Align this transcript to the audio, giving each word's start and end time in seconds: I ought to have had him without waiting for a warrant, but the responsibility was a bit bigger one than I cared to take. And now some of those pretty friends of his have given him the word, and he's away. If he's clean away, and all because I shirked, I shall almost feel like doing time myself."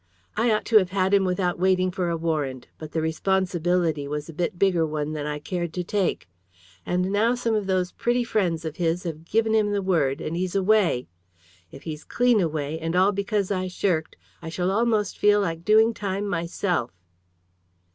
I 0.35 0.49
ought 0.51 0.65
to 0.65 0.79
have 0.79 0.89
had 0.89 1.13
him 1.13 1.25
without 1.25 1.59
waiting 1.59 1.91
for 1.91 2.09
a 2.09 2.17
warrant, 2.17 2.65
but 2.79 2.91
the 2.91 3.03
responsibility 3.03 4.07
was 4.07 4.27
a 4.27 4.33
bit 4.33 4.57
bigger 4.57 4.83
one 4.83 5.13
than 5.13 5.27
I 5.27 5.37
cared 5.37 5.73
to 5.73 5.83
take. 5.83 6.27
And 6.87 7.11
now 7.11 7.35
some 7.35 7.53
of 7.53 7.67
those 7.67 7.91
pretty 7.91 8.23
friends 8.23 8.65
of 8.65 8.77
his 8.77 9.03
have 9.03 9.25
given 9.25 9.53
him 9.53 9.71
the 9.73 9.81
word, 9.83 10.19
and 10.19 10.35
he's 10.35 10.55
away. 10.55 11.07
If 11.69 11.83
he's 11.83 12.03
clean 12.03 12.41
away, 12.41 12.79
and 12.79 12.95
all 12.95 13.11
because 13.11 13.51
I 13.51 13.67
shirked, 13.67 14.15
I 14.41 14.49
shall 14.49 14.71
almost 14.71 15.19
feel 15.19 15.39
like 15.39 15.63
doing 15.63 15.93
time 15.93 16.27
myself." 16.27 16.89